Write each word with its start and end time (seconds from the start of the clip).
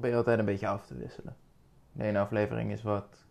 probeer 0.00 0.16
altijd 0.16 0.38
een 0.38 0.44
beetje 0.44 0.68
af 0.68 0.86
te 0.86 0.96
wisselen. 0.96 1.36
De 1.92 2.04
ene 2.04 2.18
aflevering 2.18 2.72
is 2.72 2.82
wat 2.82 3.24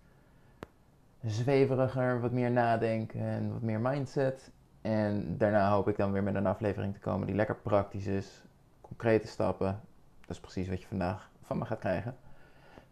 zweveriger, 1.25 2.21
wat 2.21 2.31
meer 2.31 2.51
nadenken 2.51 3.21
en 3.21 3.51
wat 3.51 3.61
meer 3.61 3.79
mindset. 3.79 4.51
En 4.81 5.37
daarna 5.37 5.71
hoop 5.71 5.87
ik 5.87 5.97
dan 5.97 6.11
weer 6.11 6.23
met 6.23 6.35
een 6.35 6.45
aflevering 6.45 6.93
te 6.93 6.99
komen 6.99 7.27
die 7.27 7.35
lekker 7.35 7.55
praktisch 7.55 8.05
is. 8.05 8.43
Concrete 8.81 9.27
stappen. 9.27 9.79
Dat 10.19 10.29
is 10.29 10.39
precies 10.39 10.69
wat 10.69 10.81
je 10.81 10.87
vandaag 10.87 11.29
van 11.41 11.57
me 11.57 11.65
gaat 11.65 11.79
krijgen. 11.79 12.15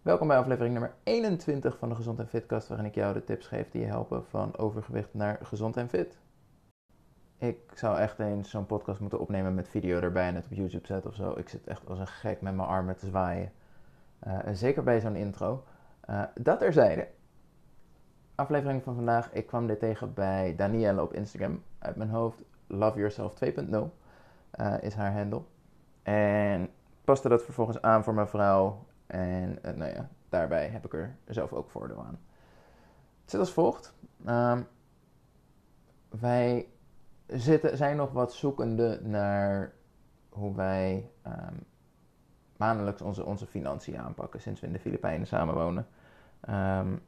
Welkom 0.01 0.27
bij 0.27 0.37
aflevering 0.37 0.73
nummer 0.73 0.93
21 1.03 1.77
van 1.77 1.89
de 1.89 1.95
Gezond 1.95 2.19
en 2.19 2.27
Fitkast, 2.27 2.67
waarin 2.67 2.87
ik 2.87 2.95
jou 2.95 3.13
de 3.13 3.23
tips 3.23 3.47
geef 3.47 3.69
die 3.71 3.81
je 3.81 3.87
helpen 3.87 4.25
van 4.25 4.57
overgewicht 4.57 5.13
naar 5.13 5.39
gezond 5.41 5.77
en 5.77 5.89
fit. 5.89 6.17
Ik 7.37 7.57
zou 7.73 7.97
echt 7.97 8.19
eens 8.19 8.49
zo'n 8.49 8.65
podcast 8.65 8.99
moeten 8.99 9.19
opnemen 9.19 9.53
met 9.53 9.69
video 9.69 9.99
erbij 9.99 10.27
en 10.27 10.35
het 10.35 10.45
op 10.45 10.53
YouTube 10.53 10.87
zetten 10.87 11.09
of 11.09 11.15
zo. 11.15 11.31
Ik 11.31 11.49
zit 11.49 11.67
echt 11.67 11.89
als 11.89 11.99
een 11.99 12.07
gek 12.07 12.41
met 12.41 12.55
mijn 12.55 12.67
armen 12.67 12.97
te 12.97 13.05
zwaaien. 13.05 13.51
En 14.19 14.55
zeker 14.55 14.83
bij 14.83 14.99
zo'n 14.99 15.15
intro. 15.15 15.63
Uh, 16.09 16.23
dat 16.33 16.59
terzijde. 16.59 17.07
Aflevering 18.35 18.83
van 18.83 18.95
vandaag. 18.95 19.33
Ik 19.33 19.47
kwam 19.47 19.67
dit 19.67 19.79
tegen 19.79 20.13
bij 20.13 20.55
Danielle 20.55 21.01
op 21.01 21.13
Instagram. 21.13 21.63
Uit 21.79 21.95
mijn 21.95 22.09
hoofd. 22.09 22.43
Love 22.67 22.97
Yourself 22.97 23.33
2.0 23.45 23.75
uh, 24.59 24.73
is 24.81 24.93
haar 24.93 25.13
handle. 25.13 25.41
En 26.03 26.69
paste 27.03 27.29
dat 27.29 27.43
vervolgens 27.43 27.81
aan 27.81 28.03
voor 28.03 28.13
mijn 28.13 28.27
vrouw. 28.27 28.85
En 29.07 29.59
nou 29.61 29.93
ja, 29.93 30.09
daarbij 30.29 30.67
heb 30.67 30.85
ik 30.85 30.93
er 30.93 31.15
zelf 31.27 31.53
ook 31.53 31.69
voordeel 31.69 32.03
aan. 32.05 32.19
Het 33.21 33.31
zit 33.31 33.39
als 33.39 33.53
volgt. 33.53 33.93
Um, 34.27 34.67
wij 36.09 36.67
zitten, 37.27 37.77
zijn 37.77 37.97
nog 37.97 38.11
wat 38.11 38.33
zoekende 38.33 38.99
naar 39.03 39.73
hoe 40.29 40.55
wij 40.55 41.11
um, 41.27 41.65
maandelijks 42.57 43.01
onze, 43.01 43.25
onze 43.25 43.45
financiën 43.45 43.97
aanpakken 43.97 44.41
sinds 44.41 44.61
we 44.61 44.67
in 44.67 44.73
de 44.73 44.79
Filipijnen 44.79 45.27
samenwonen. 45.27 45.87
Um, 46.49 47.01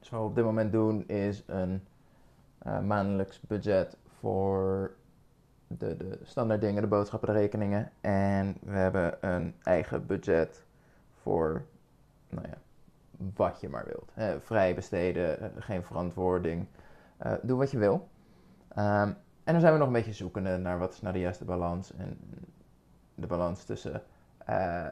wat 0.00 0.08
we 0.08 0.16
op 0.16 0.34
dit 0.34 0.44
moment 0.44 0.72
doen 0.72 1.08
is 1.08 1.42
een 1.46 1.84
uh, 2.66 2.80
maandelijks 2.80 3.40
budget 3.40 3.96
voor 4.18 4.94
de, 5.66 5.96
de 5.96 6.18
standaard 6.22 6.60
dingen, 6.60 6.82
de 6.82 6.88
boodschappen, 6.88 7.28
de 7.28 7.38
rekeningen. 7.38 7.92
En 8.00 8.56
we 8.60 8.76
hebben 8.76 9.28
een 9.30 9.54
eigen 9.62 10.06
budget 10.06 10.64
voor, 11.22 11.64
nou 12.28 12.46
ja, 12.48 12.58
wat 13.34 13.60
je 13.60 13.68
maar 13.68 13.84
wilt. 13.86 14.12
Vrij 14.44 14.74
besteden, 14.74 15.52
geen 15.58 15.82
verantwoording. 15.82 16.66
Uh, 17.26 17.32
doe 17.42 17.58
wat 17.58 17.70
je 17.70 17.78
wil. 17.78 18.08
Um, 18.78 19.16
en 19.44 19.52
dan 19.52 19.60
zijn 19.60 19.72
we 19.72 19.78
nog 19.78 19.86
een 19.86 19.92
beetje 19.92 20.12
zoekende 20.12 20.56
naar 20.56 20.78
wat 20.78 20.92
is 20.92 21.00
nou 21.00 21.14
de 21.14 21.20
juiste 21.20 21.44
balans. 21.44 21.92
En 21.92 22.18
de 23.14 23.26
balans 23.26 23.64
tussen 23.64 24.02
uh, 24.50 24.86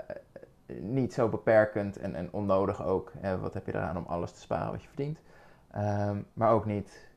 niet 0.81 1.13
zo 1.13 1.29
beperkend 1.29 1.97
en, 1.97 2.15
en 2.15 2.33
onnodig 2.33 2.85
ook. 2.85 3.13
Wat 3.41 3.55
heb 3.55 3.67
je 3.67 3.75
eraan 3.75 3.97
om 3.97 4.05
alles 4.07 4.33
te 4.33 4.41
sparen 4.41 4.71
wat 4.71 4.83
je 4.83 4.89
verdient. 4.89 5.19
Um, 5.77 6.27
maar 6.33 6.53
ook 6.53 6.65
niet 6.65 7.09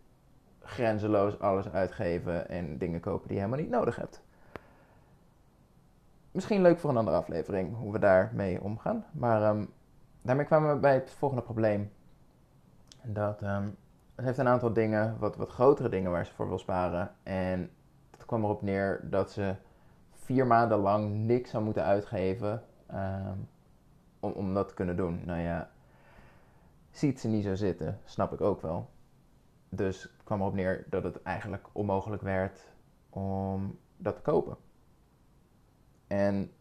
grenzeloos 0.62 1.40
alles 1.40 1.72
uitgeven 1.72 2.50
en 2.50 2.78
dingen 2.78 3.00
kopen 3.00 3.28
die 3.28 3.38
je 3.38 3.44
helemaal 3.44 3.64
niet 3.64 3.74
nodig 3.74 3.96
hebt. 3.96 4.22
Misschien 6.32 6.62
leuk 6.62 6.80
voor 6.80 6.90
een 6.90 6.98
andere 6.98 7.18
aflevering 7.18 7.78
hoe 7.78 7.92
we 7.92 8.00
daarmee 8.00 8.62
omgaan. 8.62 9.06
Maar 9.12 9.56
um, 9.56 9.70
daarmee 10.22 10.46
kwamen 10.46 10.74
we 10.74 10.80
bij 10.80 10.94
het 10.94 11.12
volgende 11.12 11.44
probleem. 11.44 11.92
Dat 13.02 13.42
um, 13.42 13.76
het 14.16 14.26
heeft 14.26 14.38
een 14.38 14.48
aantal 14.48 14.74
dingen, 14.74 15.16
wat, 15.20 15.36
wat 15.36 15.50
grotere 15.50 15.90
dingen 15.90 16.12
waar 16.12 16.26
ze 16.26 16.34
voor 16.34 16.48
wil 16.48 16.60
sparen. 16.60 17.12
En 17.24 17.70
het 18.12 18.26
kwam 18.26 18.44
erop 18.44 18.62
neer 18.62 19.00
dat 19.04 19.32
ze 19.32 19.56
vier 20.28 20.48
maanden 20.48 20.78
lang 20.78 21.16
niks 21.16 21.50
zou 21.50 21.64
moeten 21.64 21.84
uitgeven 21.84 22.64
um, 22.94 23.48
om, 24.20 24.32
om 24.32 24.54
dat 24.54 24.68
te 24.68 24.74
kunnen 24.74 24.96
doen. 24.96 25.22
Nou 25.26 25.40
ja, 25.40 25.70
ziet 26.92 27.20
ze 27.20 27.28
niet 27.28 27.44
zo 27.44 27.56
zitten, 27.56 28.00
snap 28.06 28.34
ik 28.34 28.42
ook 28.42 28.62
wel. 28.62 28.90
Dus 29.70 30.10
kwam 30.24 30.40
erop 30.40 30.54
neer 30.54 30.86
dat 30.90 31.04
het 31.04 31.22
eigenlijk 31.24 31.68
onmogelijk 31.72 32.22
werd 32.22 32.68
om 33.10 33.80
dat 33.98 34.16
te 34.16 34.22
kopen. 34.22 34.58
En 36.08 36.52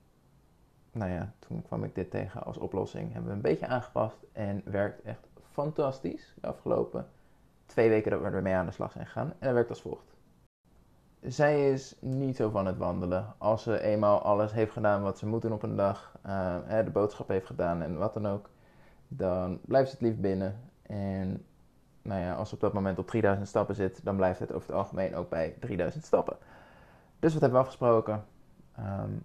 nou 0.93 1.11
ja, 1.11 1.33
toen 1.39 1.63
kwam 1.63 1.85
ik 1.85 1.95
dit 1.95 2.11
tegen 2.11 2.45
als 2.45 2.57
oplossing. 2.57 3.13
Hebben 3.13 3.31
we 3.31 3.37
een 3.37 3.43
beetje 3.43 3.67
aangepast 3.67 4.27
en 4.33 4.63
werkt 4.65 5.03
echt 5.03 5.29
fantastisch 5.53 6.35
de 6.41 6.47
afgelopen 6.47 7.09
twee 7.67 7.89
weken 7.89 8.11
dat 8.11 8.21
we 8.21 8.27
ermee 8.27 8.55
aan 8.55 8.67
de 8.67 8.73
slag 8.73 8.93
zijn 8.93 9.07
gegaan. 9.07 9.29
En 9.29 9.37
dat 9.39 9.53
werkt 9.53 9.71
als 9.71 9.81
volgt. 9.81 10.16
Zij 11.27 11.73
is 11.73 11.97
niet 12.01 12.37
zo 12.37 12.51
van 12.51 12.67
het 12.67 12.77
wandelen. 12.77 13.35
Als 13.39 13.63
ze 13.63 13.81
eenmaal 13.81 14.23
alles 14.23 14.53
heeft 14.53 14.73
gedaan 14.73 15.03
wat 15.03 15.19
ze 15.19 15.27
moet 15.27 15.43
doen 15.43 15.53
op 15.53 15.63
een 15.63 15.77
dag, 15.77 16.19
uh, 16.27 16.85
de 16.85 16.91
boodschap 16.91 17.29
heeft 17.29 17.47
gedaan 17.47 17.83
en 17.83 17.99
wat 17.99 18.15
dan 18.15 18.27
ook, 18.27 18.51
dan 19.09 19.61
blijft 19.65 19.89
ze 19.89 19.95
het 19.95 20.05
liefst 20.05 20.21
binnen. 20.21 20.61
En 20.83 21.45
nou 22.03 22.21
ja, 22.21 22.35
als 22.35 22.49
ze 22.49 22.55
op 22.55 22.61
dat 22.61 22.73
moment 22.73 22.99
op 22.99 23.07
3000 23.07 23.49
stappen 23.49 23.75
zit, 23.75 24.05
dan 24.05 24.17
blijft 24.17 24.39
het 24.39 24.53
over 24.53 24.69
het 24.69 24.77
algemeen 24.77 25.15
ook 25.15 25.29
bij 25.29 25.57
3000 25.61 26.05
stappen. 26.05 26.37
Dus 27.19 27.33
wat 27.33 27.41
hebben 27.41 27.59
we 27.61 27.65
afgesproken? 27.65 28.25
Um, 28.79 29.25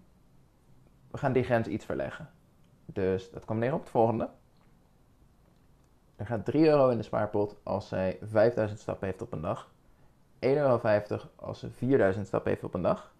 we 1.11 1.17
gaan 1.17 1.33
die 1.33 1.43
grens 1.43 1.67
iets 1.67 1.85
verleggen. 1.85 2.29
Dus 2.85 3.31
dat 3.31 3.45
komt 3.45 3.59
neer 3.59 3.73
op 3.73 3.79
het 3.79 3.89
volgende. 3.89 4.29
Er 6.15 6.25
gaat 6.25 6.45
3 6.45 6.67
euro 6.67 6.89
in 6.89 6.97
de 6.97 7.03
spaarpot 7.03 7.55
als 7.63 7.87
zij 7.87 8.17
5000 8.21 8.79
stappen 8.79 9.07
heeft 9.07 9.21
op 9.21 9.31
een 9.31 9.41
dag. 9.41 9.71
1,50 10.45 10.47
euro 10.47 10.81
als 11.35 11.59
ze 11.59 11.69
4000 11.69 12.27
stappen 12.27 12.51
heeft 12.51 12.63
op 12.63 12.73
een 12.73 12.81
dag. 12.81 13.13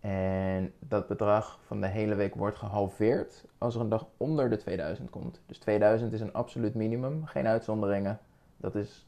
En 0.00 0.72
dat 0.78 1.06
bedrag 1.06 1.58
van 1.66 1.80
de 1.80 1.86
hele 1.86 2.14
week 2.14 2.34
wordt 2.34 2.56
gehalveerd 2.56 3.44
als 3.58 3.74
er 3.74 3.80
een 3.80 3.88
dag 3.88 4.06
onder 4.16 4.50
de 4.50 4.56
2000 4.56 5.10
komt. 5.10 5.40
Dus 5.46 5.58
2000 5.58 6.12
is 6.12 6.20
een 6.20 6.32
absoluut 6.32 6.74
minimum, 6.74 7.26
geen 7.26 7.46
uitzonderingen. 7.46 8.18
Dat 8.56 8.74
is 8.74 9.06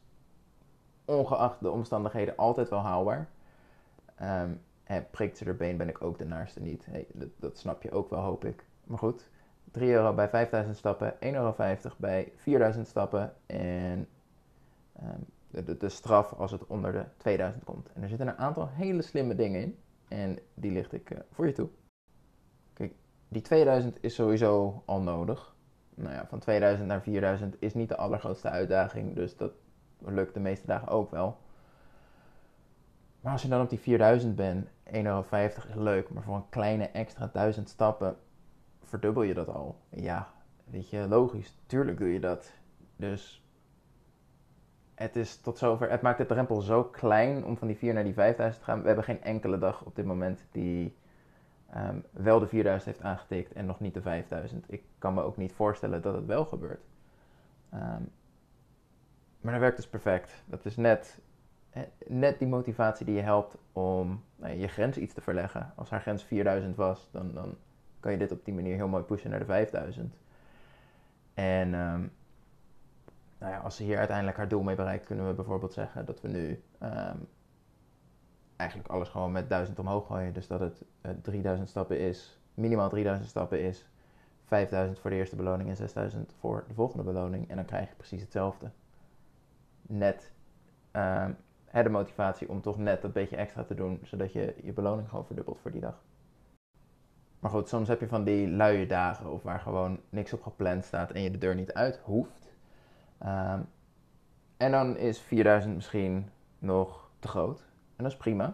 ongeacht 1.05 1.59
de 1.59 1.69
omstandigheden 1.69 2.35
altijd 2.35 2.69
wel 2.69 2.79
haalbaar. 2.79 3.27
En 4.83 5.07
prikt 5.11 5.37
ze 5.37 5.45
er 5.45 5.55
been 5.55 5.77
ben 5.77 5.89
ik 5.89 6.01
ook 6.01 6.17
de 6.17 6.25
naarste 6.25 6.61
niet. 6.61 6.85
Hey, 6.85 7.07
dat, 7.35 7.57
snap 7.57 7.83
je 7.83 7.91
ook 7.91 8.09
wel, 8.09 8.19
hoop 8.19 8.45
ik. 8.45 8.65
Maar 8.83 8.97
goed, 8.97 9.29
3 9.71 9.91
euro 9.91 10.13
bij 10.13 10.29
5000 10.29 10.77
stappen, 10.77 11.13
1,50 11.13 11.17
euro 11.19 11.55
bij 11.97 12.31
4000 12.35 12.87
stappen 12.87 13.33
en 13.45 14.07
um, 15.03 15.25
de, 15.49 15.77
de, 15.77 15.89
straf 15.89 16.33
als 16.33 16.51
het 16.51 16.65
onder 16.65 16.91
de 16.91 17.05
2000 17.17 17.63
komt. 17.63 17.89
En 17.93 18.01
er 18.01 18.09
zitten 18.09 18.27
een 18.27 18.37
aantal 18.37 18.69
hele 18.71 19.01
slimme 19.01 19.35
dingen 19.35 19.61
in 19.61 19.77
en 20.07 20.39
die 20.53 20.71
licht 20.71 20.93
ik 20.93 21.09
uh, 21.09 21.19
voor 21.31 21.45
je 21.45 21.53
toe. 21.53 21.69
Kijk, 22.73 22.93
die 23.27 23.41
2000 23.41 23.97
is 24.01 24.15
sowieso 24.15 24.83
al 24.85 25.01
nodig. 25.01 25.55
Nou 25.95 26.13
ja, 26.13 26.27
van 26.27 26.39
2000 26.39 26.87
naar 26.87 27.01
4000 27.01 27.55
is 27.59 27.73
niet 27.73 27.89
de 27.89 27.97
allergrootste 27.97 28.49
uitdaging, 28.49 29.15
dus 29.15 29.37
dat 29.37 29.51
lukt 29.99 30.33
de 30.33 30.39
meeste 30.39 30.67
dagen 30.67 30.87
ook 30.87 31.11
wel. 31.11 31.37
Maar 33.21 33.31
als 33.31 33.41
je 33.41 33.47
dan 33.47 33.61
op 33.61 33.69
die 33.69 33.79
4000 33.79 34.35
bent, 34.35 34.67
1,50 34.67 34.71
euro 34.91 35.25
is 35.67 35.75
leuk, 35.75 36.09
maar 36.09 36.23
voor 36.23 36.35
een 36.35 36.49
kleine 36.49 36.89
extra 36.89 37.29
1000 37.33 37.69
stappen 37.69 38.17
verdubbel 38.83 39.23
je 39.23 39.33
dat 39.33 39.47
al. 39.47 39.75
Ja, 39.89 40.27
weet 40.63 40.89
je, 40.89 41.07
logisch, 41.07 41.57
tuurlijk 41.65 41.97
doe 41.97 42.13
je 42.13 42.19
dat. 42.19 42.53
Dus 42.95 43.46
het 44.97 45.15
is 45.15 45.37
tot 45.37 45.57
zover, 45.57 45.89
het 45.89 46.01
maakt 46.01 46.17
de 46.17 46.25
drempel 46.25 46.61
zo 46.61 46.83
klein 46.83 47.45
om 47.45 47.57
van 47.57 47.67
die 47.67 47.77
4 47.77 47.93
naar 47.93 48.03
die 48.03 48.13
5000 48.13 48.63
te 48.63 48.71
gaan. 48.71 48.81
We 48.81 48.87
hebben 48.87 49.05
geen 49.05 49.21
enkele 49.21 49.57
dag 49.57 49.83
op 49.83 49.95
dit 49.95 50.05
moment 50.05 50.45
die 50.51 50.95
um, 51.75 52.03
wel 52.11 52.39
de 52.39 52.47
4000 52.47 52.91
heeft 52.91 53.05
aangetikt 53.05 53.53
en 53.53 53.65
nog 53.65 53.79
niet 53.79 53.93
de 53.93 54.01
5000. 54.01 54.65
Ik 54.71 54.83
kan 54.97 55.13
me 55.13 55.21
ook 55.21 55.37
niet 55.37 55.53
voorstellen 55.53 56.01
dat 56.01 56.15
het 56.15 56.25
wel 56.25 56.45
gebeurt. 56.45 56.83
Um, 57.73 58.11
maar 59.41 59.51
dat 59.51 59.61
werkt 59.61 59.75
dus 59.75 59.87
perfect. 59.87 60.43
Dat 60.45 60.65
is 60.65 60.75
net, 60.75 61.19
net 62.07 62.39
die 62.39 62.47
motivatie 62.47 63.05
die 63.05 63.15
je 63.15 63.21
helpt 63.21 63.57
om 63.73 64.23
nou, 64.35 64.53
je 64.53 64.67
grens 64.67 64.97
iets 64.97 65.13
te 65.13 65.21
verleggen. 65.21 65.73
Als 65.75 65.89
haar 65.89 66.01
grens 66.01 66.23
4000 66.23 66.75
was, 66.75 67.09
dan, 67.11 67.33
dan 67.33 67.55
kan 67.99 68.11
je 68.11 68.17
dit 68.17 68.31
op 68.31 68.45
die 68.45 68.53
manier 68.53 68.75
heel 68.75 68.87
mooi 68.87 69.03
pushen 69.03 69.29
naar 69.29 69.39
de 69.39 69.45
5000. 69.45 70.15
En 71.33 71.73
um, 71.73 72.11
nou 73.39 73.51
ja, 73.51 73.59
als 73.59 73.75
ze 73.75 73.83
hier 73.83 73.97
uiteindelijk 73.97 74.37
haar 74.37 74.47
doel 74.47 74.63
mee 74.63 74.75
bereikt, 74.75 75.05
kunnen 75.05 75.27
we 75.27 75.33
bijvoorbeeld 75.33 75.73
zeggen 75.73 76.05
dat 76.05 76.21
we 76.21 76.27
nu 76.27 76.63
um, 76.83 77.27
eigenlijk 78.55 78.89
alles 78.89 79.09
gewoon 79.09 79.31
met 79.31 79.49
1000 79.49 79.79
omhoog 79.79 80.07
gooien. 80.07 80.33
Dus 80.33 80.47
dat 80.47 80.59
het 80.59 80.83
uh, 81.01 81.11
3000 81.21 81.69
stappen 81.69 81.99
is, 81.99 82.39
minimaal 82.53 82.89
3000 82.89 83.29
stappen 83.29 83.61
is, 83.61 83.87
5000 84.45 84.99
voor 84.99 85.09
de 85.09 85.15
eerste 85.15 85.35
beloning 85.35 85.69
en 85.69 85.75
6000 85.75 86.33
voor 86.39 86.65
de 86.67 86.73
volgende 86.73 87.03
beloning. 87.03 87.49
En 87.49 87.55
dan 87.55 87.65
krijg 87.65 87.89
je 87.89 87.95
precies 87.95 88.21
hetzelfde. 88.21 88.71
Net 89.81 90.31
um, 90.91 91.37
de 91.71 91.89
motivatie 91.89 92.49
om 92.49 92.61
toch 92.61 92.77
net 92.77 93.01
dat 93.01 93.13
beetje 93.13 93.35
extra 93.35 93.63
te 93.63 93.75
doen, 93.75 93.99
zodat 94.03 94.33
je 94.33 94.55
je 94.63 94.73
beloning 94.73 95.09
gewoon 95.09 95.25
verdubbelt 95.25 95.59
voor 95.59 95.71
die 95.71 95.81
dag. 95.81 96.03
Maar 97.39 97.51
goed, 97.51 97.69
soms 97.69 97.87
heb 97.87 97.99
je 97.99 98.07
van 98.07 98.23
die 98.23 98.47
luie 98.47 98.87
dagen 98.87 99.31
of 99.31 99.43
waar 99.43 99.59
gewoon 99.59 99.99
niks 100.09 100.33
op 100.33 100.41
gepland 100.41 100.85
staat 100.85 101.11
en 101.11 101.21
je 101.21 101.31
de 101.31 101.37
deur 101.37 101.55
niet 101.55 101.73
uit 101.73 101.99
hoeft. 102.03 102.46
Um, 103.25 103.65
en 104.57 104.71
dan 104.71 104.97
is 104.97 105.19
4000 105.19 105.75
misschien 105.75 106.29
nog 106.59 107.09
te 107.19 107.27
groot. 107.27 107.59
En 107.95 108.03
dat 108.03 108.11
is 108.11 108.17
prima. 108.17 108.45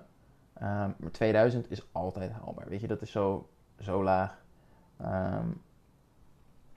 Um, 0.61 0.95
maar 0.97 1.11
2000 1.11 1.71
is 1.71 1.87
altijd 1.91 2.31
haalbaar. 2.31 2.69
Weet 2.69 2.81
je, 2.81 2.87
dat 2.87 3.01
is 3.01 3.11
zo, 3.11 3.49
zo 3.79 4.03
laag. 4.03 4.43
Um, 5.01 5.61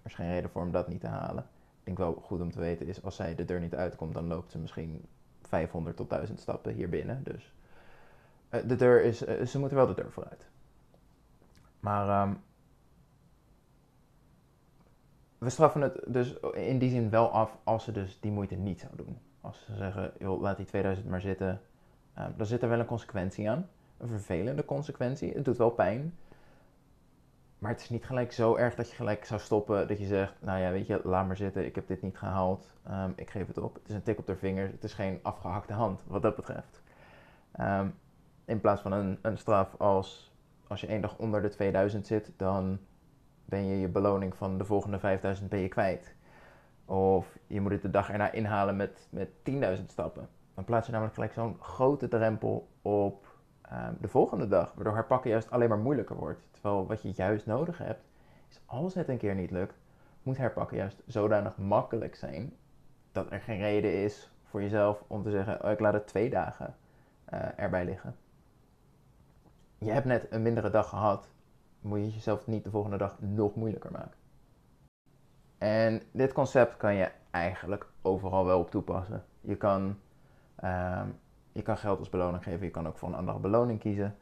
Er 0.03 0.13
is 0.13 0.15
geen 0.15 0.31
reden 0.31 0.51
voor 0.51 0.63
om 0.63 0.71
dat 0.73 0.89
niet 0.89 1.01
te 1.01 1.07
halen. 1.07 1.43
Ik 1.79 1.85
denk 1.85 1.99
wel 1.99 2.23
goed 2.25 2.41
om 2.41 2.51
te 2.51 2.61
weten 2.61 2.87
is, 2.87 3.03
als 3.03 3.17
zij 3.17 3.35
de 3.35 3.45
deur 3.45 3.61
niet 3.61 3.75
uitkomt, 3.75 4.15
dan 4.15 4.27
loopt 4.27 4.51
ze 4.51 4.59
misschien 4.59 5.05
500 5.43 5.97
tot 5.97 6.11
1000 6.11 6.41
stappen 6.41 6.73
hier 6.73 6.89
binnen. 6.89 7.23
Dus 7.25 7.55
eh, 8.49 8.61
de 8.69 8.77
deur 8.77 9.03
is, 9.05 9.25
eh, 9.25 9.47
ze 9.47 9.59
moeten 9.59 9.77
wel 9.77 9.87
de 9.87 9.95
deur 9.95 10.13
vooruit. 10.13 10.49
Maar 11.81 12.09
ehm, 12.09 12.35
we 15.39 15.51
straffen 15.51 15.81
het 15.81 16.01
dus 16.07 16.41
in 16.53 16.79
die 16.79 16.91
zin 16.91 17.11
wel 17.11 17.31
af 17.31 17.59
als 17.65 17.85
ze 17.85 17.93
dus 17.93 18.21
die 18.21 18.31
moeite 18.31 18.55
niet 18.55 18.81
zou 18.81 18.93
doen. 18.97 19.19
Als 19.41 19.65
ze 19.65 19.77
zeggen, 19.77 20.13
joh, 20.19 20.41
laat 20.41 20.57
die 20.57 20.67
2000 20.67 21.09
maar 21.09 21.21
zitten, 21.21 21.61
um, 22.19 22.35
dan 22.37 22.47
zit 22.47 22.63
er 22.63 22.69
wel 22.69 22.79
een 22.79 22.87
consequentie 22.87 23.51
aan. 23.51 23.69
Een 23.99 24.09
vervelende 24.09 24.65
consequentie. 24.65 25.33
Het 25.33 25.45
doet 25.45 25.57
wel 25.57 25.71
pijn. 25.71 26.15
Maar 27.59 27.71
het 27.71 27.81
is 27.81 27.91
niet 27.91 28.05
gelijk 28.05 28.33
zo 28.33 28.57
erg 28.57 28.75
dat 28.75 28.91
je 28.91 28.97
gelijk 28.97 29.25
zou 29.25 29.41
stoppen. 29.41 29.89
Dat 29.89 29.99
je 29.99 30.07
zegt, 30.07 30.35
nou 30.41 30.61
ja, 30.61 30.71
weet 30.71 30.87
je, 30.87 31.01
laat 31.05 31.27
maar 31.27 31.37
zitten. 31.37 31.65
Ik 31.65 31.75
heb 31.75 31.87
dit 31.87 32.03
niet 32.03 32.19
gehaald. 32.19 32.75
Um, 32.91 33.13
ik 33.17 33.31
geef 33.31 33.47
het 33.47 33.59
op. 33.59 33.75
Het 33.75 33.89
is 33.89 33.95
een 33.95 34.03
tik 34.03 34.19
op 34.19 34.27
de 34.27 34.37
vingers. 34.37 34.73
Het 34.73 34.85
is 34.85 34.93
geen 34.93 35.19
afgehakte 35.23 35.73
hand, 35.73 36.01
wat 36.07 36.23
dat 36.23 36.37
betreft. 36.37 36.83
Um, 37.61 37.95
in 38.45 38.61
plaats 38.61 38.83
van 38.83 38.93
een, 38.93 39.19
een 39.23 39.39
straf 39.39 39.75
als, 39.79 40.33
als 40.67 40.81
je 40.81 40.87
één 40.87 41.01
dag 41.01 41.19
onder 41.19 41.43
de 41.43 41.49
2000 41.49 42.07
zit, 42.07 42.33
dan 42.37 42.79
ben 43.47 43.67
je 43.67 43.81
je 43.81 43.89
beloning 43.89 44.37
van 44.37 44.59
de 44.59 44.65
volgende 44.65 44.99
5000 44.99 45.49
ben 45.49 45.59
je 45.59 45.69
kwijt. 45.69 46.15
Of 46.85 47.39
je 47.47 47.61
moet 47.61 47.73
het 47.73 47.83
de 47.83 47.91
dag 47.91 48.11
erna 48.11 48.33
inhalen 48.33 48.77
met, 48.77 49.09
met 49.11 49.29
10.000 49.79 49.87
stappen. 49.87 50.29
Dan 50.55 50.65
plaats 50.65 50.87
je 50.87 50.93
namelijk 50.93 51.15
gelijk 51.15 51.33
zo'n 51.33 51.57
grote 51.61 52.09
drempel 52.09 52.69
op 52.83 53.27
uh, 53.73 53.89
de 54.01 54.09
volgende 54.09 54.49
dag. 54.49 54.73
Waardoor 54.75 54.95
herpakken 54.95 55.31
juist 55.31 55.51
alleen 55.51 55.69
maar 55.69 55.79
moeilijker 55.79 56.17
wordt. 56.17 56.41
Terwijl 56.51 56.87
wat 56.87 57.03
je 57.03 57.13
juist 57.15 57.47
nodig 57.47 57.79
hebt, 57.79 58.05
is 58.49 58.61
als 58.67 58.95
het 58.95 59.09
een 59.09 59.19
keer 59.19 59.35
niet 59.35 59.51
lukt, 59.51 59.79
moet 60.23 60.37
herpakken 60.37 60.77
juist 60.77 61.03
zodanig 61.07 61.57
makkelijk 61.57 62.15
zijn 62.15 62.53
dat 63.13 63.33
er 63.33 63.41
geen 63.41 63.59
reden 63.59 64.03
is 64.03 64.31
voor 64.45 64.63
jezelf 64.63 65.05
om 65.07 65.23
te 65.23 65.31
zeggen: 65.31 65.65
oh, 65.65 65.71
ik 65.71 65.81
laat 65.81 65.93
het 65.93 66.07
twee 66.07 66.31
dagen 66.31 66.77
uh, 67.33 67.41
erbij 67.57 67.85
liggen. 67.85 68.17
Je 69.79 69.91
hebt 69.91 70.07
net 70.07 70.27
een 70.31 70.43
mindere 70.43 70.71
dag 70.71 70.89
gehad, 70.89 71.29
moet 71.87 71.99
je 71.99 72.11
jezelf 72.11 72.47
niet 72.47 72.65
de 72.65 72.71
volgende 72.71 72.97
dag 72.97 73.17
nog 73.21 73.55
moeilijker 73.55 73.91
maken. 73.91 74.17
En 75.59 76.03
dit 76.11 76.33
concept 76.33 76.77
kan 76.77 76.95
je 76.95 77.11
eigenlijk 77.31 77.87
overal 78.03 78.45
wel 78.45 78.61
op 78.61 78.71
toepassen. 78.71 79.25
Je 79.41 79.57
kan, 79.57 79.83
um, 80.65 81.19
je 81.53 81.63
kan 81.63 81.77
geld 81.77 81.99
als 81.99 82.09
beloning 82.09 82.43
geven, 82.43 82.65
je 82.65 82.71
kan 82.71 82.87
ook 82.87 82.99
voor 82.99 83.09
een 83.09 83.15
andere 83.15 83.39
beloning 83.39 83.81
kiezen. 83.81 84.17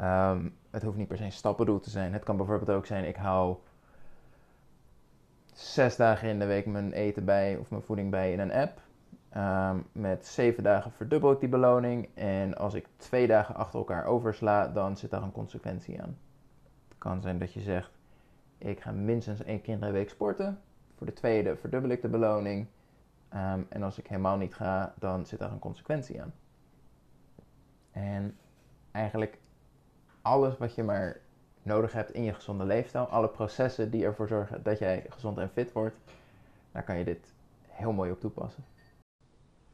Um, 0.00 0.56
het 0.70 0.82
hoeft 0.82 0.96
niet 0.96 1.08
per 1.08 1.16
se 1.16 1.24
een 1.24 1.32
stappendoel 1.32 1.80
te 1.80 1.90
zijn. 1.90 2.12
Het 2.12 2.24
kan 2.24 2.36
bijvoorbeeld 2.36 2.70
ook 2.70 2.86
zijn, 2.86 3.04
ik 3.04 3.16
hou 3.16 3.56
zes 5.52 5.96
dagen 5.96 6.28
in 6.28 6.38
de 6.38 6.46
week 6.46 6.66
mijn 6.66 6.92
eten 6.92 7.24
bij 7.24 7.56
of 7.56 7.70
mijn 7.70 7.82
voeding 7.82 8.10
bij 8.10 8.32
in 8.32 8.40
een 8.40 8.52
app. 8.52 8.80
Um, 9.36 9.86
met 9.92 10.26
zeven 10.26 10.62
dagen 10.62 10.92
verdubbel 10.92 11.32
ik 11.32 11.40
die 11.40 11.48
beloning. 11.48 12.08
En 12.14 12.56
als 12.56 12.74
ik 12.74 12.86
twee 12.96 13.26
dagen 13.26 13.54
achter 13.54 13.78
elkaar 13.78 14.04
oversla, 14.04 14.68
dan 14.68 14.96
zit 14.96 15.10
daar 15.10 15.22
een 15.22 15.32
consequentie 15.32 16.02
aan. 16.02 16.18
Kan 17.00 17.22
zijn 17.22 17.38
dat 17.38 17.52
je 17.52 17.60
zegt, 17.60 17.90
ik 18.58 18.80
ga 18.80 18.92
minstens 18.92 19.42
één 19.42 19.60
keer 19.60 19.80
de 19.80 19.90
week 19.90 20.10
sporten. 20.10 20.60
Voor 20.96 21.06
de 21.06 21.12
tweede 21.12 21.56
verdubbel 21.56 21.90
ik 21.90 22.02
de 22.02 22.08
beloning. 22.08 22.66
Um, 23.34 23.66
en 23.68 23.82
als 23.82 23.98
ik 23.98 24.06
helemaal 24.06 24.36
niet 24.36 24.54
ga, 24.54 24.94
dan 24.98 25.26
zit 25.26 25.38
daar 25.38 25.52
een 25.52 25.58
consequentie 25.58 26.22
aan. 26.22 26.34
En 27.90 28.36
eigenlijk 28.90 29.38
alles 30.22 30.58
wat 30.58 30.74
je 30.74 30.82
maar 30.82 31.20
nodig 31.62 31.92
hebt 31.92 32.12
in 32.12 32.22
je 32.22 32.34
gezonde 32.34 32.64
leefstijl, 32.64 33.06
alle 33.08 33.28
processen 33.28 33.90
die 33.90 34.04
ervoor 34.04 34.28
zorgen 34.28 34.62
dat 34.62 34.78
jij 34.78 35.06
gezond 35.08 35.38
en 35.38 35.50
fit 35.50 35.72
wordt, 35.72 35.96
daar 36.72 36.84
kan 36.84 36.98
je 36.98 37.04
dit 37.04 37.34
heel 37.66 37.92
mooi 37.92 38.10
op 38.10 38.20
toepassen. 38.20 38.64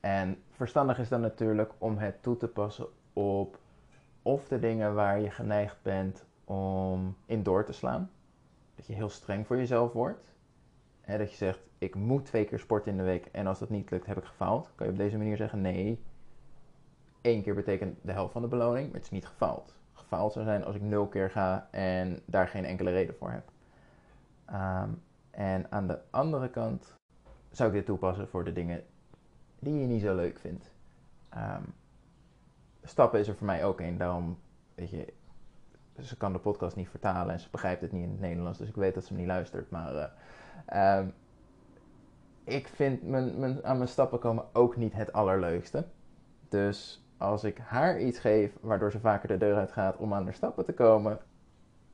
En 0.01 0.43
verstandig 0.51 0.99
is 0.99 1.09
dan 1.09 1.21
natuurlijk 1.21 1.73
om 1.79 1.99
het 1.99 2.23
toe 2.23 2.37
te 2.37 2.49
passen 2.49 2.87
op 3.13 3.59
of 4.23 4.49
de 4.49 4.59
dingen 4.59 4.95
waar 4.95 5.21
je 5.21 5.31
geneigd 5.31 5.83
bent 5.83 6.25
om 6.47 7.17
in 7.27 7.43
door 7.43 7.65
te 7.65 7.73
slaan. 7.73 8.11
Dat 8.75 8.87
je 8.87 8.95
heel 8.95 9.09
streng 9.09 9.47
voor 9.47 9.57
jezelf 9.57 9.93
wordt. 9.93 10.35
En 11.01 11.19
dat 11.19 11.31
je 11.31 11.37
zegt, 11.37 11.61
ik 11.79 11.95
moet 11.95 12.25
twee 12.25 12.45
keer 12.45 12.59
sporten 12.59 12.91
in 12.91 12.97
de 12.99 13.05
week 13.05 13.27
en 13.27 13.47
als 13.47 13.59
dat 13.59 13.71
niet 13.71 13.91
lukt, 13.91 14.07
heb 14.07 14.17
ik 14.17 14.25
gefaald. 14.25 14.71
Kan 14.75 14.87
je 14.87 14.93
op 14.93 14.99
deze 14.99 15.17
manier 15.17 15.37
zeggen, 15.37 15.61
nee, 15.61 16.03
één 17.21 17.43
keer 17.43 17.55
betekent 17.55 17.99
de 18.03 18.13
helft 18.13 18.33
van 18.33 18.43
de 18.43 18.49
beloning, 18.49 18.87
maar 18.87 18.95
het 18.95 19.05
is 19.05 19.11
niet 19.11 19.27
gefaald. 19.27 19.75
Gefaald 19.93 20.33
zou 20.33 20.45
zijn 20.45 20.65
als 20.65 20.75
ik 20.75 20.83
nul 20.83 21.07
keer 21.07 21.31
ga 21.31 21.69
en 21.71 22.21
daar 22.25 22.49
geen 22.49 22.65
enkele 22.65 22.91
reden 22.91 23.15
voor 23.15 23.31
heb. 23.31 23.51
Um, 24.53 25.03
en 25.31 25.73
aan 25.73 25.87
de 25.87 25.99
andere 26.11 26.51
kant 26.51 26.95
zou 27.51 27.69
ik 27.69 27.75
dit 27.75 27.87
toepassen 27.87 28.29
voor 28.29 28.45
de 28.45 28.53
dingen 28.53 28.85
die 29.59 29.81
je 29.81 29.87
niet 29.87 30.03
zo 30.03 30.15
leuk 30.15 30.39
vindt. 30.39 30.71
Um, 31.37 31.75
stappen 32.83 33.21
is 33.21 33.29
er 33.29 33.37
voor 33.37 33.47
mij 33.47 33.65
ook 33.65 33.81
een. 33.81 33.97
Daarom, 33.97 34.39
weet 34.75 34.91
je, 34.91 35.13
ze 36.03 36.17
kan 36.17 36.33
de 36.33 36.39
podcast 36.39 36.77
niet 36.77 36.89
vertalen 36.89 37.33
en 37.33 37.41
ze 37.41 37.49
begrijpt 37.51 37.81
het 37.81 37.93
niet 37.93 38.03
in 38.03 38.11
het 38.11 38.21
Nederlands. 38.21 38.59
Dus 38.59 38.69
ik 38.69 38.75
weet 38.75 38.95
dat 38.95 39.05
ze 39.05 39.09
hem 39.09 39.19
niet 39.19 39.31
luistert. 39.31 39.71
Maar 39.71 40.13
uh, 40.75 40.99
um, 40.99 41.13
ik 42.45 42.69
vind 42.69 43.03
mijn, 43.03 43.39
mijn, 43.39 43.65
aan 43.65 43.77
mijn 43.77 43.89
stappen 43.89 44.19
komen 44.19 44.45
ook 44.53 44.77
niet 44.77 44.93
het 44.93 45.13
allerleukste. 45.13 45.85
Dus 46.49 47.07
als 47.17 47.45
ik 47.45 47.59
haar 47.59 48.01
iets 48.01 48.19
geef 48.19 48.57
waardoor 48.61 48.91
ze 48.91 49.01
vaker 49.01 49.29
de 49.29 49.37
deur 49.37 49.57
uit 49.57 49.73
gaat 49.73 49.97
om 49.97 50.15
aan 50.15 50.25
haar 50.25 50.35
stappen 50.35 50.65
te 50.65 50.75
komen, 50.75 51.19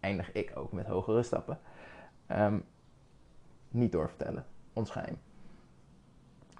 eindig 0.00 0.32
ik 0.32 0.52
ook 0.54 0.72
met 0.72 0.86
hogere 0.86 1.22
stappen. 1.22 1.58
Um, 2.28 2.64
niet 3.68 3.92
doorvertellen. 3.92 4.44
Ons. 4.72 4.94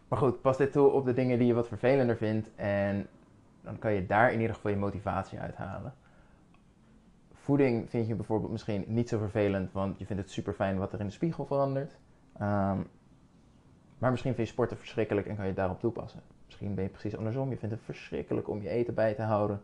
Maar 0.09 0.19
goed, 0.19 0.41
pas 0.41 0.57
dit 0.57 0.73
toe 0.73 0.89
op 0.89 1.05
de 1.05 1.13
dingen 1.13 1.39
die 1.39 1.47
je 1.47 1.55
wat 1.55 1.69
vervelender 1.69 2.17
vindt 2.17 2.55
en 2.55 3.07
dan 3.61 3.79
kan 3.79 3.93
je 3.93 4.07
daar 4.07 4.33
in 4.33 4.41
ieder 4.41 4.55
geval 4.55 4.71
je 4.71 4.77
motivatie 4.77 5.39
uithalen. 5.39 5.95
Voeding 7.43 7.91
vind 7.91 8.07
je 8.07 8.15
bijvoorbeeld 8.15 8.53
misschien 8.53 8.85
niet 8.87 9.09
zo 9.09 9.19
vervelend, 9.19 9.73
want 9.73 9.99
je 9.99 10.07
vindt 10.07 10.23
het 10.23 10.31
super 10.31 10.53
fijn 10.53 10.79
wat 10.79 10.93
er 10.93 11.01
in 11.01 11.07
de 11.07 11.13
spiegel 11.13 11.47
verandert. 11.47 11.99
Um, 12.41 12.87
maar 13.99 14.11
misschien 14.11 14.35
vind 14.35 14.47
je 14.47 14.53
sporten 14.53 14.77
verschrikkelijk 14.77 15.27
en 15.27 15.37
kan 15.37 15.47
je 15.47 15.55
daarop 15.55 15.81
toepassen. 15.81 16.21
Misschien 16.47 16.75
ben 16.75 16.85
je 16.85 16.91
precies 16.91 17.17
andersom. 17.17 17.51
Je 17.51 17.57
vindt 17.57 17.75
het 17.75 17.85
verschrikkelijk 17.85 18.49
om 18.49 18.63
je 18.63 18.69
eten 18.69 18.95
bij 18.95 19.15
te 19.15 19.23
houden. 19.23 19.61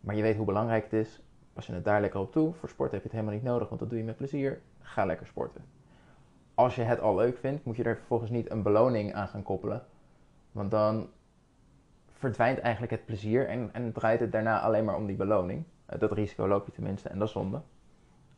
Maar 0.00 0.14
je 0.14 0.22
weet 0.22 0.36
hoe 0.36 0.46
belangrijk 0.46 0.84
het 0.84 0.92
is. 0.92 1.22
Pas 1.52 1.66
je 1.66 1.72
het 1.72 1.84
daar 1.84 2.00
lekker 2.00 2.20
op 2.20 2.32
toe. 2.32 2.52
Voor 2.52 2.68
sport 2.68 2.90
heb 2.90 3.00
je 3.00 3.06
het 3.06 3.16
helemaal 3.16 3.34
niet 3.34 3.44
nodig, 3.44 3.68
want 3.68 3.80
dat 3.80 3.88
doe 3.90 3.98
je 3.98 4.04
met 4.04 4.16
plezier. 4.16 4.60
Ga 4.80 5.04
lekker 5.04 5.26
sporten 5.26 5.64
als 6.54 6.74
je 6.74 6.82
het 6.82 7.00
al 7.00 7.14
leuk 7.14 7.38
vindt, 7.38 7.64
moet 7.64 7.76
je 7.76 7.82
er 7.82 7.96
vervolgens 7.96 8.30
niet 8.30 8.50
een 8.50 8.62
beloning 8.62 9.14
aan 9.14 9.28
gaan 9.28 9.42
koppelen. 9.42 9.82
Want 10.52 10.70
dan 10.70 11.08
verdwijnt 12.12 12.58
eigenlijk 12.58 12.92
het 12.92 13.06
plezier 13.06 13.48
en, 13.48 13.70
en 13.72 13.92
draait 13.92 14.20
het 14.20 14.32
daarna 14.32 14.60
alleen 14.60 14.84
maar 14.84 14.96
om 14.96 15.06
die 15.06 15.16
beloning. 15.16 15.64
Uh, 15.94 16.00
dat 16.00 16.12
risico 16.12 16.48
loop 16.48 16.66
je 16.66 16.72
tenminste 16.72 17.08
en 17.08 17.18
dat 17.18 17.26
is 17.26 17.32
zonde. 17.34 17.60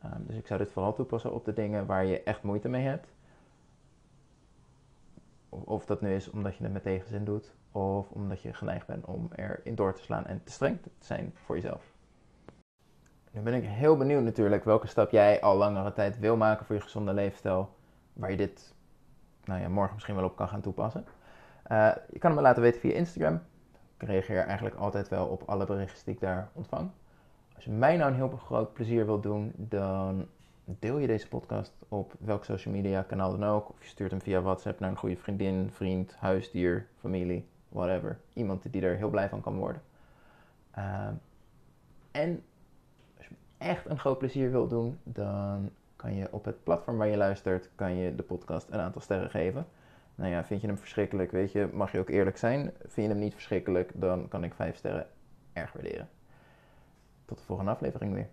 Uh, 0.05 0.11
dus 0.19 0.37
ik 0.37 0.47
zou 0.47 0.59
dit 0.59 0.73
vooral 0.73 0.93
toepassen 0.93 1.33
op 1.33 1.45
de 1.45 1.53
dingen 1.53 1.87
waar 1.87 2.05
je 2.05 2.23
echt 2.23 2.43
moeite 2.43 2.69
mee 2.69 2.85
hebt. 2.85 3.09
Of, 5.49 5.63
of, 5.63 5.87
dat 5.87 6.01
nu 6.01 6.15
is 6.15 6.31
omdat 6.31 6.57
je 6.57 6.65
het 6.65 6.73
met 6.73 6.83
tegenzin 6.83 7.25
doet, 7.25 7.55
of 7.73 8.11
omdat 8.11 8.43
je 8.43 8.53
geneigd 8.53 8.87
bent 8.87 9.05
om 9.05 9.29
erin 9.35 9.75
door 9.75 9.95
te 9.95 10.03
slaan 10.03 10.27
en 10.27 10.41
te 10.45 10.53
streng 10.53 10.83
te 10.83 10.91
zijn 10.99 11.33
voor 11.35 11.55
jezelf. 11.55 11.95
Nu 13.31 13.41
ben 13.41 13.55
ik 13.55 13.65
heel 13.65 13.97
benieuwd 13.97 14.23
natuurlijk 14.23 14.65
welke 14.65 14.87
stap 14.87 15.11
jij 15.11 15.41
al 15.41 15.57
langere 15.57 15.93
tijd 15.93 16.19
wil 16.19 16.37
maken 16.37 16.67
voor 16.67 16.75
je 16.75 16.81
gezonde 16.81 17.13
leefstijl 17.13 17.75
waar 18.13 18.31
je 18.31 18.37
dit 18.37 18.75
nou 19.45 19.61
ja, 19.61 19.69
morgen 19.69 19.95
misschien 19.95 20.15
wel 20.15 20.25
op 20.25 20.37
kan 20.37 20.49
gaan 20.49 20.61
toepassen. 20.61 21.07
Uh, 21.73 21.93
je 22.13 22.19
kan 22.19 22.35
me 22.35 22.41
laten 22.41 22.63
weten 22.63 22.81
via 22.81 22.95
Instagram. 22.95 23.41
Ik 23.99 24.09
reageer 24.09 24.45
eigenlijk 24.45 24.77
altijd 24.77 25.09
wel 25.09 25.27
op 25.27 25.43
alle 25.47 25.67
berichten 25.67 26.05
die 26.05 26.15
ik 26.15 26.21
daar 26.21 26.49
ontvang. 26.53 26.91
Als 27.57 27.65
je 27.65 27.71
mij 27.71 27.97
nou 27.97 28.11
een 28.11 28.17
heel 28.17 28.29
groot 28.29 28.73
plezier 28.73 29.07
wilt 29.07 29.23
doen, 29.23 29.53
dan 29.57 30.27
deel 30.65 30.99
je 30.99 31.07
deze 31.07 31.29
podcast 31.29 31.73
op 31.89 32.13
welk 32.19 32.45
social 32.45 32.75
media 32.75 33.03
kanaal 33.03 33.31
dan 33.39 33.45
ook. 33.45 33.69
Of 33.69 33.83
je 33.83 33.89
stuurt 33.89 34.11
hem 34.11 34.21
via 34.21 34.41
WhatsApp 34.41 34.81
naar 34.81 34.91
een 34.91 34.97
goede 34.97 35.17
vriendin, 35.17 35.71
vriend, 35.73 36.15
huisdier, 36.17 36.87
familie, 37.01 37.47
whatever. 37.69 38.19
Iemand 38.33 38.73
die 38.73 38.83
er 38.83 38.97
heel 38.97 39.11
blij 39.11 39.29
van 39.29 39.41
kan 39.41 39.57
worden. 39.57 39.83
Uh, 40.79 41.09
en 42.11 42.43
als 43.17 43.27
je 43.27 43.35
echt 43.59 43.87
een 43.87 43.99
groot 43.99 44.19
plezier 44.19 44.51
wilt 44.51 44.71
doen, 44.71 44.99
dan 45.03 45.71
kan 45.97 46.15
je 46.15 46.29
op 46.31 46.45
het 46.45 46.63
platform 46.63 46.97
waar 46.97 47.09
je 47.09 47.17
luistert, 47.17 47.71
kan 47.75 47.95
je 47.95 48.15
de 48.15 48.23
podcast 48.23 48.69
een 48.71 48.81
aantal 48.81 49.01
sterren 49.01 49.31
geven. 49.31 49.67
Nou 50.15 50.31
ja, 50.31 50.45
vind 50.45 50.61
je 50.61 50.67
hem 50.67 50.79
verschrikkelijk, 50.79 51.31
weet 51.31 51.53
je, 51.53 51.69
mag 51.73 51.93
je 51.93 51.99
ook 51.99 52.09
eerlijk 52.09 52.37
zijn. 52.37 52.73
Vind 52.79 53.07
je 53.07 53.13
hem 53.13 53.23
niet 53.23 53.35
verschrikkelijk, 53.35 53.91
dan 53.95 54.29
kan 54.29 54.45
ik 54.45 54.55
vijf 54.55 54.77
sterren 54.77 55.07
erg 55.53 55.73
waarderen. 55.73 56.09
Tot 57.27 57.39
de 57.39 57.45
volgende 57.45 57.71
aflevering 57.71 58.15
weer. 58.15 58.29